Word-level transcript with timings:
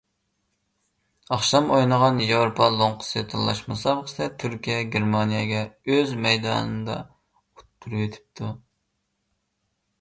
ئاخشام 1.35 1.67
ئوينىغان 1.75 2.21
ياۋروپا 2.29 2.69
لوڭقىسى 2.77 3.23
تاللاش 3.35 3.61
مۇسابىقىسىدە 3.73 4.29
تۈركىيە 4.45 4.79
گېرمانىيەگە 4.97 5.63
ئۆز 5.95 6.17
مەيدانىدا 6.27 6.99
ئۇتتۇرۇۋېتىپتۇ. 7.05 8.55